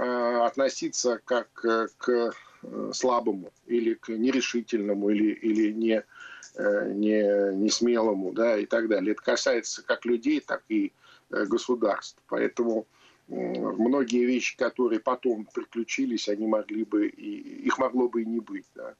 [0.00, 6.04] Э, относиться как э, к э, слабому или к нерешительному или, или не,
[6.56, 9.12] не, не смелому да, и так далее.
[9.12, 10.92] Это касается как людей, так и
[11.30, 12.22] государств.
[12.28, 12.86] Поэтому
[13.26, 18.66] многие вещи, которые потом приключились, они могли бы, и, их могло бы и не быть.
[18.76, 18.94] Да.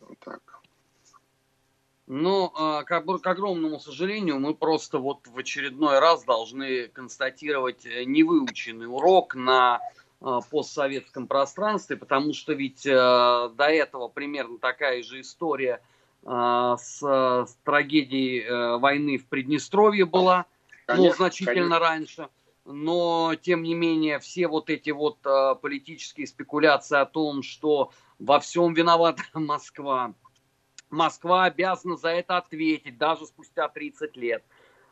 [0.00, 0.60] Вот так.
[2.06, 7.84] Но, а, как бы, к огромному сожалению, мы просто вот в очередной раз должны констатировать
[7.84, 9.80] невыученный урок на
[10.22, 15.82] Э, постсоветском пространстве, потому что ведь э, до этого примерно такая же история
[16.24, 20.46] э, с, с трагедией э, войны в Приднестровье была,
[20.88, 21.78] ну, конечно, ну, значительно конечно.
[21.78, 22.28] раньше.
[22.64, 28.40] Но, тем не менее, все вот эти вот э, политические спекуляции о том, что во
[28.40, 30.14] всем виновата Москва,
[30.90, 34.44] Москва обязана за это ответить, даже спустя 30 лет.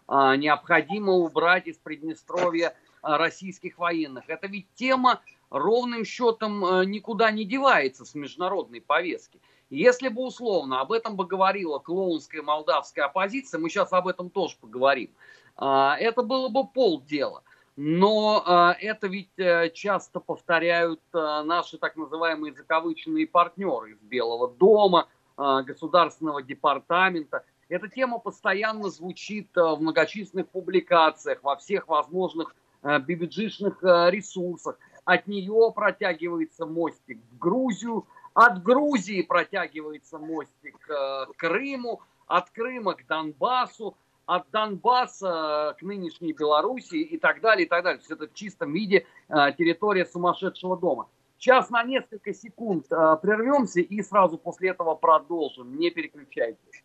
[0.08, 4.24] Э, необходимо убрать из Приднестровья Э, российских военных.
[4.28, 9.40] Это ведь тема ровным счетом э, никуда не девается с международной повестки.
[9.68, 14.56] Если бы условно об этом бы говорила клоунская молдавская оппозиция, мы сейчас об этом тоже
[14.58, 15.10] поговорим,
[15.58, 15.64] э,
[16.00, 17.42] это было бы полдела.
[17.76, 19.34] Но это ведь
[19.74, 27.44] часто повторяют наши так называемые закавыченные партнеры из Белого дома, Государственного департамента.
[27.68, 34.78] Эта тема постоянно звучит в многочисленных публикациях, во всех возможных Э, бибиджишных ресурсах.
[35.06, 43.06] От нее протягивается мостик в Грузию, от Грузии протягивается мостик к Крыму, от Крыма к
[43.06, 48.02] Донбассу, от Донбасса к нынешней Белоруссии и так далее, и так далее.
[48.02, 51.08] Все это в чистом виде территория сумасшедшего дома.
[51.44, 55.76] Сейчас на несколько секунд прервемся и сразу после этого продолжим.
[55.76, 56.82] Не переключайтесь.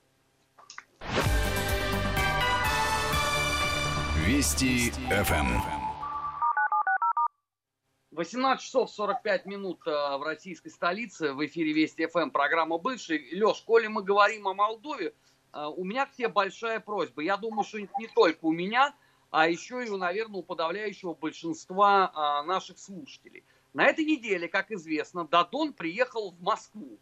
[4.18, 5.48] Вести ФМ.
[8.12, 11.32] 18 часов 45 минут э, в российской столице.
[11.32, 13.30] В эфире Вести ФМ программа «Бывший».
[13.40, 15.14] Леш, коли мы говорим о Молдове,
[15.54, 17.22] э, у меня к тебе большая просьба.
[17.22, 18.94] Я думаю, что не только у меня,
[19.32, 22.12] а еще и, наверное, у подавляющего большинства
[22.44, 23.46] э, наших слушателей.
[23.74, 26.98] На этой неделе, как известно, Дадон приехал в Москву.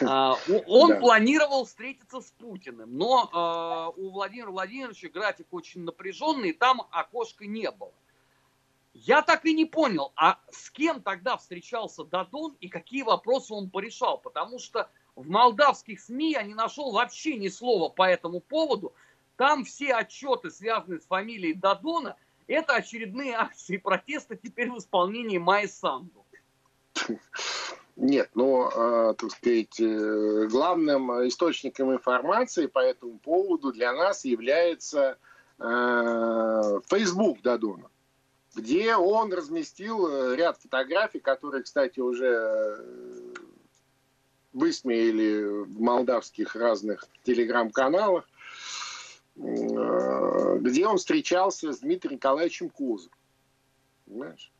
[0.00, 1.00] Он да.
[1.00, 7.70] планировал встретиться с Путиным, но у Владимира Владимировича график очень напряженный, и там окошка не
[7.70, 7.92] было.
[8.92, 13.70] Я так и не понял, а с кем тогда встречался Дадон и какие вопросы он
[13.70, 18.92] порешал, потому что в молдавских СМИ я не нашел вообще ни слова по этому поводу.
[19.36, 22.16] Там все отчеты, связанные с фамилией Дадона,
[22.48, 26.26] это очередные акции протеста теперь в исполнении Майи Санду.
[27.96, 35.18] Нет, но, э, так сказать, э, главным источником информации по этому поводу для нас является
[35.58, 37.90] э, Facebook Дадона
[38.58, 42.84] где он разместил э, ряд фотографий, которые, кстати, уже
[44.52, 48.28] высмеяли в молдавских разных телеграм-каналах,
[49.36, 49.40] э,
[50.60, 53.12] где он встречался с Дмитрием Николаевичем Козом.
[54.06, 54.52] Понимаешь?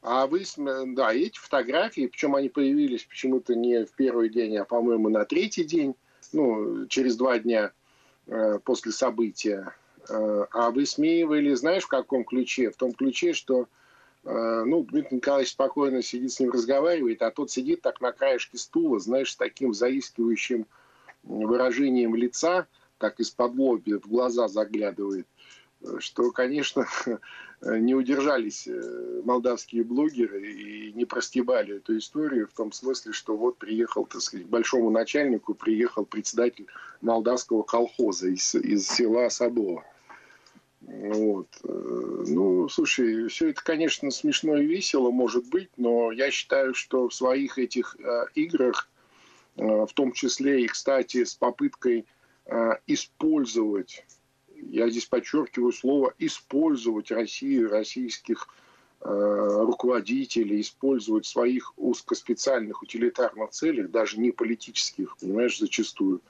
[0.00, 5.08] А вы, да, эти фотографии, причем они появились почему-то не в первый день, а, по-моему,
[5.08, 5.94] на третий день,
[6.32, 7.72] ну, через два дня
[8.26, 9.74] э, после события
[10.08, 12.70] Э, а высмеивали, знаешь, в каком ключе?
[12.70, 13.68] В том ключе, что
[14.24, 18.56] э, ну, Дмитрий Николаевич спокойно сидит с ним, разговаривает, а тот сидит так на краешке
[18.56, 20.66] стула, знаешь, с таким заискивающим
[21.22, 25.26] выражением лица, так из-под лоби в глаза заглядывает,
[25.98, 26.86] что, конечно,
[27.62, 33.58] не удержались э, молдавские блогеры и не простебали эту историю в том смысле, что вот
[33.58, 36.66] приехал, так сказать, к большому начальнику приехал председатель
[37.00, 39.84] молдавского колхоза из, из села Садово.
[40.80, 41.48] Вот.
[41.64, 47.08] Э, ну, слушай, все это, конечно, смешно и весело, может быть, но я считаю, что
[47.08, 48.88] в своих этих э, играх
[49.56, 52.06] в том числе и, кстати, с попыткой
[52.86, 54.04] использовать,
[54.70, 58.48] я здесь подчеркиваю слово, использовать Россию, российских
[59.00, 66.20] руководителей, использовать в своих узкоспециальных утилитарных целях, даже не политических, понимаешь, зачастую,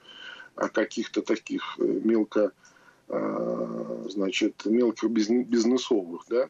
[0.55, 2.51] а каких-то таких мелко
[3.11, 6.47] Э, значит, мелких бизнесовых, да,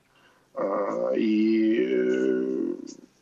[0.56, 2.76] а, и э,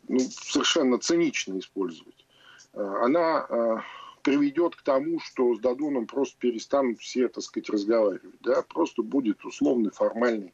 [0.08, 2.26] ну, совершенно цинично использовать.
[2.74, 3.84] Она
[4.32, 8.36] приведет к тому, что с Дадоном просто перестанут все, так сказать, разговаривать.
[8.42, 8.62] Да?
[8.62, 10.54] Просто будет условный, формальный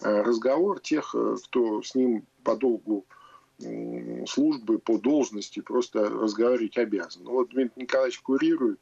[0.00, 3.06] разговор тех, э, кто с ним по долгу
[4.26, 7.22] службы, по должности просто разговаривать обязан.
[7.24, 8.80] Вот Дмитрий Николаевич курирует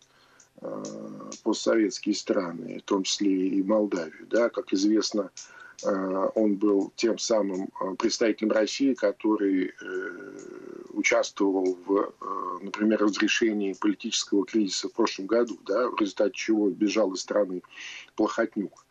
[0.64, 0.82] Э,
[1.42, 4.26] постсоветские страны, в том числе и Молдавию.
[4.28, 5.28] Да, как известно, э,
[5.84, 9.72] он был тем самым э, представителем России, который
[10.90, 12.12] участвовал в,
[12.60, 17.62] например, разрешении политического кризиса в прошлом году, да, в результате чего бежал из страны
[18.14, 18.84] Плохотнюк.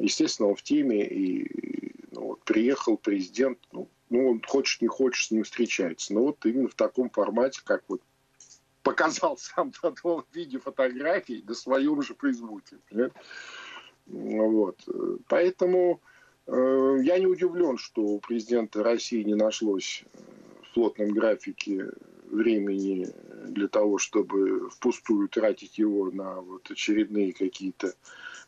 [0.00, 5.26] Естественно, он в теме, и ну, вот, приехал президент, ну, ну, он хочет, не хочет,
[5.26, 6.14] с ним встречается.
[6.14, 8.00] Но вот именно в таком формате, как вот
[8.82, 12.76] показал сам Дадон в виде фотографий на своем же Фейсбуке.
[14.06, 14.88] Вот.
[15.28, 16.00] Поэтому
[16.46, 20.18] э, я не удивлен, что у президента России не нашлось э,
[20.62, 21.90] в плотном графике
[22.30, 23.08] времени
[23.48, 27.94] для того, чтобы впустую тратить его на вот очередные какие-то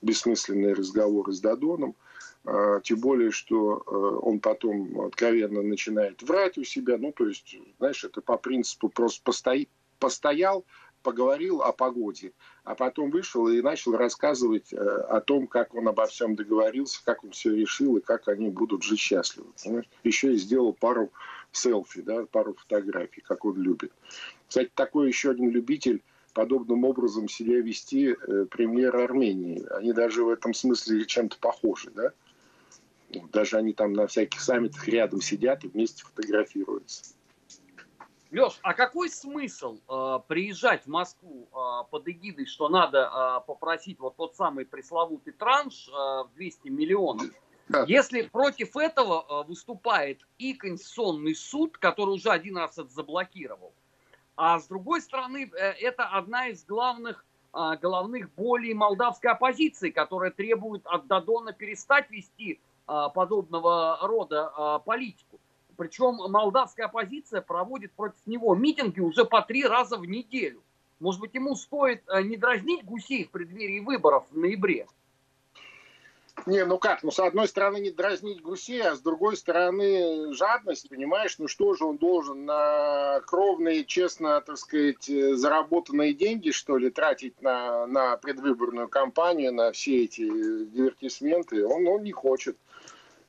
[0.02, 1.94] бессмысленные разговоры с Дадоном.
[2.44, 3.90] А, тем более, что э,
[4.22, 6.96] он потом откровенно начинает врать у себя.
[6.98, 10.64] Ну, то есть, знаешь, это по принципу просто постоит, постоял,
[11.02, 12.32] поговорил о погоде,
[12.64, 17.24] а потом вышел и начал рассказывать э, о том, как он обо всем договорился, как
[17.24, 19.52] он все решил и как они будут жить счастливы.
[20.04, 21.10] Еще и сделал пару
[21.52, 23.92] селфи, да, пару фотографий, как он любит.
[24.46, 26.02] Кстати, такой еще один любитель
[26.34, 29.66] подобным образом себя вести э, премьер Армении.
[29.70, 32.12] Они даже в этом смысле чем-то похожи, да?
[33.32, 37.14] Даже они там на всяких саммитах рядом сидят и вместе фотографируются.
[38.30, 43.98] Леш, а какой смысл э, приезжать в Москву э, под эгидой, что надо э, попросить
[44.00, 47.26] вот тот самый пресловутый транш э, в 200 миллионов,
[47.86, 53.72] если против этого э, выступает и Конституционный суд, который уже один раз это заблокировал,
[54.36, 57.24] а с другой стороны, э, это одна из главных
[57.54, 64.78] э, головных болей молдавской оппозиции, которая требует от Дадона перестать вести э, подобного рода э,
[64.84, 65.27] политику.
[65.78, 70.60] Причем молдавская оппозиция проводит против него митинги уже по три раза в неделю.
[70.98, 74.88] Может быть, ему стоит э, не дразнить гусей в преддверии выборов в ноябре?
[76.46, 80.88] Не, ну как, ну с одной стороны не дразнить гусей, а с другой стороны жадность,
[80.88, 86.76] понимаешь, ну что же он должен на кровные, честно, так сказать, э, заработанные деньги, что
[86.76, 92.58] ли, тратить на, на предвыборную кампанию, на все эти дивертисменты, он, он не хочет.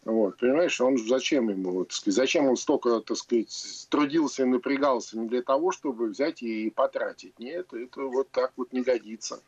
[0.09, 5.19] Вот, понимаешь, он зачем ему, вот, сказать, зачем он столько, так сказать, трудился и напрягался
[5.19, 7.37] не для того, чтобы взять и потратить.
[7.37, 9.39] Нет, это вот так вот не годится.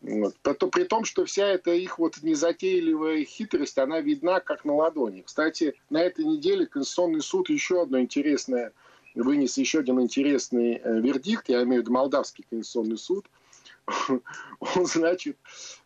[0.00, 0.34] Вот.
[0.42, 5.20] При том, что вся эта их вот незатейливая хитрость, она видна как на ладони.
[5.20, 8.72] Кстати, на этой неделе Конституционный суд еще одно интересное
[9.14, 13.26] вынес еще один интересный э, вердикт, я имею в виду Молдавский Конституционный суд,
[14.60, 15.36] он, значит,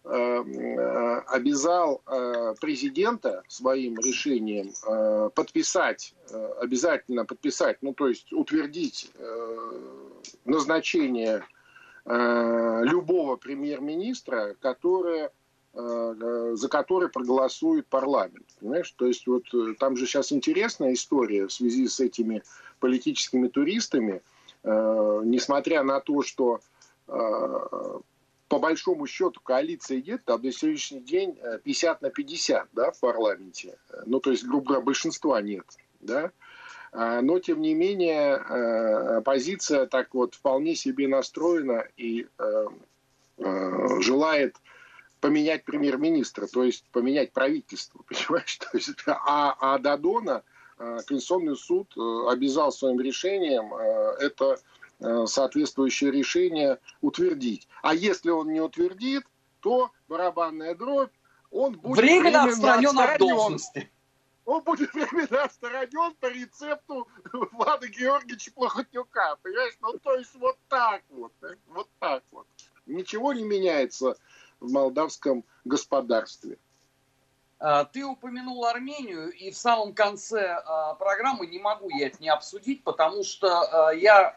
[0.05, 4.73] э, э, обязал э, президента своим решением
[5.35, 6.15] подписать,
[6.61, 9.11] обязательно подписать, ну, то есть утвердить
[10.45, 11.45] назначение
[12.07, 15.31] любого премьер-министра, которое
[15.73, 18.47] за который проголосует парламент.
[18.59, 18.91] Понимаешь?
[18.97, 19.45] То есть вот
[19.79, 22.43] там же сейчас интересная история в связи с этими
[22.81, 24.21] политическими туристами,
[24.65, 26.61] несмотря на то, что
[27.11, 33.79] по большому счету коалиция идет, там на сегодняшний день 50 на 50 да, в парламенте.
[34.07, 35.65] Ну, то есть, грубо говоря, большинства нет.
[36.01, 36.33] Да?
[36.93, 42.67] А, но, тем не менее, э, оппозиция так вот вполне себе настроена и э,
[43.39, 44.57] э, желает
[45.21, 48.57] поменять премьер-министра, то есть поменять правительство, понимаешь?
[48.57, 50.43] То есть, а, а Дадона
[50.77, 51.93] Конституционный суд
[52.27, 54.57] обязал своим решением это Э,
[55.01, 57.69] соответствующее решение утвердить.
[57.83, 59.25] А если он не утвердит,
[59.61, 61.13] то барабанная дробь,
[61.51, 63.91] он будет временно, отстранен от должности.
[64.45, 67.09] Он будет временно отстранен по рецепту
[67.53, 69.37] Влада Георгиевича Плохотнюка.
[69.43, 69.77] Понимаешь?
[69.81, 71.33] Ну, то есть вот так вот.
[71.43, 72.47] Э, вот так вот.
[72.87, 74.17] Ничего не меняется
[74.61, 76.59] в молдавском господарстве.
[77.59, 82.31] А, ты упомянул Армению, и в самом конце а, программы не могу я это не
[82.31, 84.37] обсудить, потому что а, я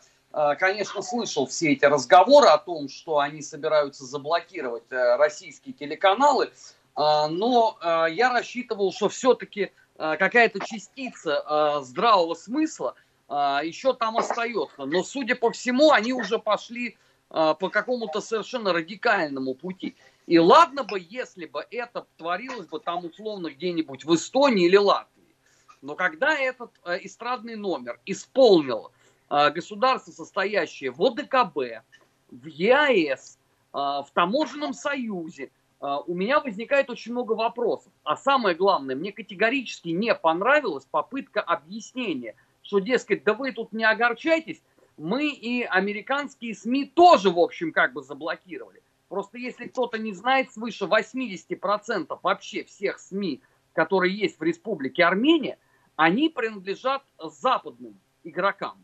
[0.60, 6.52] конечно, слышал все эти разговоры о том, что они собираются заблокировать российские телеканалы,
[6.96, 7.78] но
[8.10, 12.96] я рассчитывал, что все-таки какая-то частица здравого смысла
[13.30, 14.86] еще там остается.
[14.86, 16.98] Но, судя по всему, они уже пошли
[17.30, 19.96] по какому-то совершенно радикальному пути.
[20.26, 25.36] И ладно бы, если бы это творилось бы там условно где-нибудь в Эстонии или Латвии.
[25.82, 29.03] Но когда этот э, эстрадный номер исполнил э,
[29.52, 31.84] государство, состоящее в ОДКБ,
[32.30, 37.92] в ЕАЭС, э, в Таможенном союзе, э, у меня возникает очень много вопросов.
[38.04, 43.84] А самое главное, мне категорически не понравилась попытка объяснения, что, дескать, да вы тут не
[43.84, 44.62] огорчайтесь,
[44.98, 48.82] мы и американские СМИ тоже, в общем, как бы заблокировали.
[49.10, 53.42] Просто если кто-то не знает, свыше 80% вообще всех СМИ,
[53.74, 55.58] которые есть в Республике Армения,
[55.96, 58.84] они принадлежат западным игрокам.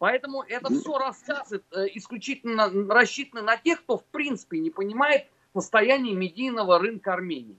[0.00, 6.14] Поэтому это все рассказы э, исключительно рассчитаны на тех, кто в принципе не понимает состояние
[6.14, 7.58] медийного рынка Армении.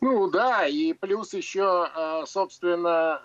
[0.00, 3.20] Ну да, и плюс еще, э, собственно,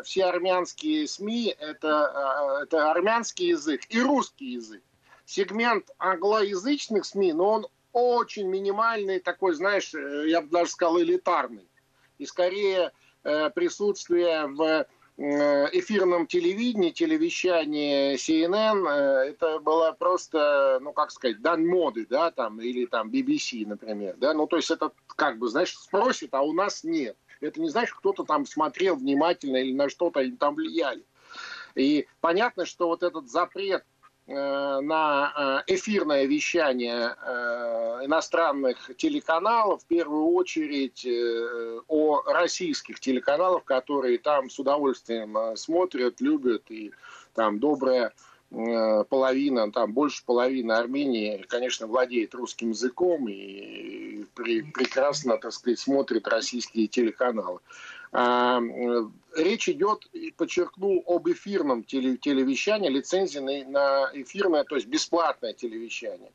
[0.00, 4.82] э, все армянские СМИ это, это армянский язык и русский язык
[5.26, 11.68] сегмент англоязычных СМИ, но он очень минимальный, такой, знаешь, я бы даже сказал, элитарный.
[12.16, 12.92] И скорее
[13.22, 14.86] присутствие в
[15.20, 22.86] эфирном телевидении, телевещании CNN, это было просто, ну, как сказать, дан моды, да, там, или
[22.86, 26.84] там BBC, например, да, ну, то есть это, как бы, знаешь, спросит, а у нас
[26.84, 27.16] нет.
[27.40, 31.04] Это не значит, кто-то там смотрел внимательно или на что-то они там влияли.
[31.74, 39.86] И понятно, что вот этот запрет Э, на э, эфирное вещание э, иностранных телеканалов, в
[39.86, 41.06] первую очередь
[41.88, 46.92] о российских телеканалах, которые там с удовольствием смотрят, любят, и
[47.34, 48.12] там добрая
[48.50, 56.88] половина, там больше половины Армении, конечно, владеет русским языком и прекрасно, так сказать, смотрит российские
[56.88, 57.60] телеканалы.
[58.12, 58.60] А,
[59.36, 66.32] речь идет, подчеркну, об эфирном телевещании, лицензии на эфирное, то есть бесплатное телевещание.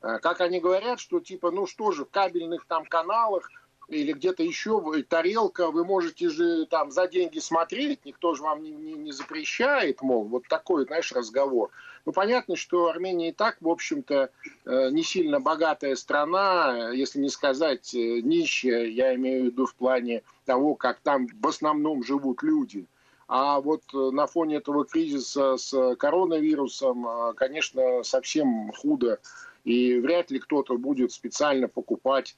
[0.00, 3.50] А, как они говорят, что типа, ну что же, в кабельных там каналах
[3.88, 8.70] или где-то еще тарелка, вы можете же там за деньги смотреть, никто же вам не,
[8.70, 11.70] не, не запрещает, мол, вот такой, знаешь, разговор.
[12.04, 14.30] Ну, понятно, что Армения и так, в общем-то,
[14.64, 19.74] э, не сильно богатая страна, если не сказать э, нищая, я имею в виду в
[19.74, 22.86] плане того, как там в основном живут люди.
[23.28, 29.18] А вот э, на фоне этого кризиса с коронавирусом, конечно, совсем худо.
[29.64, 32.36] И вряд ли кто-то будет специально покупать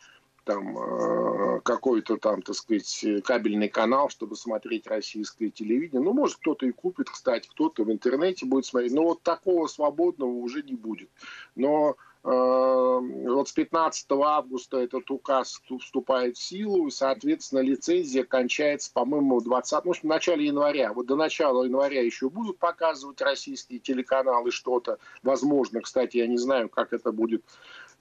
[0.49, 6.01] там э, какой-то там, так сказать, кабельный канал, чтобы смотреть российское телевидение.
[6.01, 8.95] Ну, может, кто-то и купит, кстати, кто-то в интернете будет смотреть.
[8.95, 11.11] Но вот такого свободного уже не будет.
[11.55, 18.91] Но э, вот с 15 августа этот указ вступает в силу, и, соответственно, лицензия кончается,
[18.91, 20.95] по-моему, 20, ну, в начале января.
[20.95, 24.97] Вот до начала января еще будут показывать российские телеканалы что-то.
[25.23, 27.45] Возможно, кстати, я не знаю, как это будет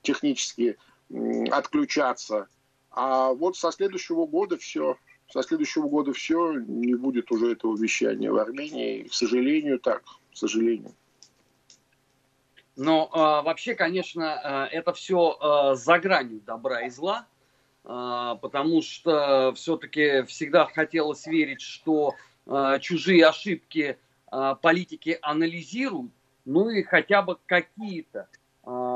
[0.01, 0.77] технически
[1.51, 2.47] отключаться.
[2.91, 4.97] А вот со следующего года все.
[5.29, 9.03] Со следующего года все, не будет уже этого вещания в Армении.
[9.03, 10.93] К сожалению, так, к сожалению.
[12.77, 17.27] Но э, вообще, конечно, э, это все э, за гранью добра и зла,
[17.83, 22.13] э, потому что все-таки всегда хотелось верить, что
[22.45, 23.97] э, чужие ошибки
[24.31, 26.11] э, политики анализируют,
[26.45, 28.36] ну и хотя бы какие-то а,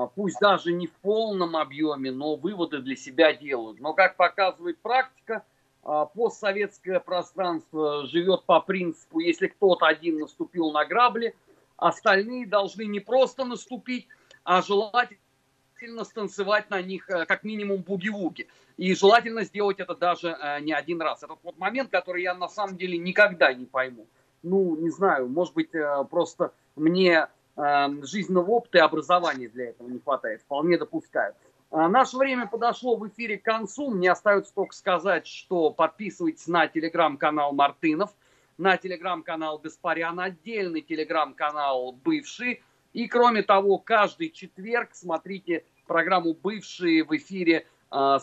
[0.08, 3.80] пусть даже не в полном объеме, но выводы для себя делают.
[3.80, 5.44] Но, как показывает практика,
[5.84, 11.36] а, постсоветское пространство живет по принципу, если кто-то один наступил на грабли,
[11.78, 14.08] остальные должны не просто наступить,
[14.44, 18.48] а желательно станцевать на них э, как минимум буги-вуги.
[18.78, 21.24] И желательно сделать это даже э, не один раз.
[21.24, 24.06] Это вот момент, который я на самом деле никогда не пойму.
[24.44, 27.28] Ну, не знаю, может быть, э, просто мне
[28.04, 30.42] жизненного опыта и образования для этого не хватает.
[30.42, 31.34] Вполне допускаю.
[31.72, 33.92] А, наше время подошло в эфире к концу.
[33.92, 38.12] Мне остается только сказать, что подписывайтесь на телеграм-канал Мартынов,
[38.58, 42.62] на телеграм-канал Гаспарян, отдельный телеграм-канал «Бывший».
[42.94, 48.20] И, кроме того, каждый четверг смотрите программу «Бывшие» в эфире э,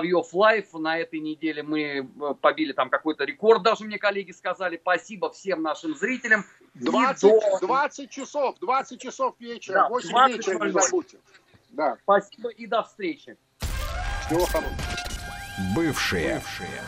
[0.00, 0.72] Соловьев Live.
[0.74, 4.78] На этой неделе мы э, побили там какой-то рекорд, даже мне коллеги сказали.
[4.80, 6.44] Спасибо всем нашим зрителям.
[6.74, 7.66] 20, до...
[7.66, 11.18] 20 часов, 20 часов вечера, да, 8 вечера, не забудьте.
[11.70, 11.96] Да.
[12.02, 13.36] Спасибо и до встречи.
[14.26, 14.74] Всего хорошего.
[15.74, 16.34] Бывшие.
[16.36, 16.82] Бывшие.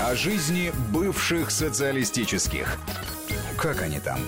[0.00, 2.78] О жизни бывших социалистических.
[3.58, 4.18] Как они там?